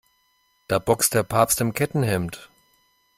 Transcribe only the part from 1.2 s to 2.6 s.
Papst im Kettenhemd.